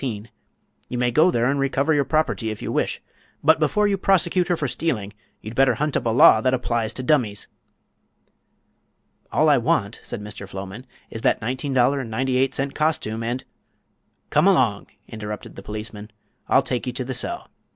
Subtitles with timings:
[0.89, 3.03] You may go there and recover your property, if you wish,
[3.43, 6.91] but before you prosecute her for stealing you'd better hunt up a law that applies
[6.93, 7.47] to dummies."
[9.31, 10.49] "All I want," said Mr.
[10.49, 13.43] Floman, "is that $19.98 costume and—"
[14.31, 16.09] "Come along!" interrupted the policeman.
[16.47, 17.51] "I'll take you to the cell."